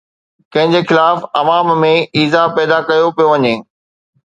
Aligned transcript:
ڪنهن 0.53 0.71
جي 0.75 0.79
خلاف 0.91 1.19
عوام 1.41 1.69
۾ 1.85 1.91
ايذاءُ 2.21 2.53
پيدا 2.57 2.77
ڪيو 2.91 3.07
پيو 3.15 3.27
وڃي؟ 3.31 3.55